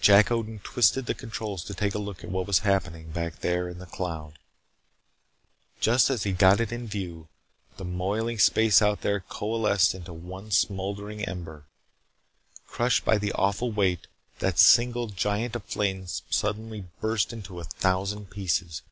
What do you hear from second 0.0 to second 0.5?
Jack